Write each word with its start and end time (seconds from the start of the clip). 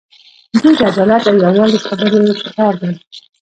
دوی 0.61 0.73
د 0.79 0.81
عدالت 0.91 1.23
او 1.29 1.35
یووالي 1.45 1.79
خبرې 1.85 2.33
شعار 2.41 2.73
دي. 2.81 2.91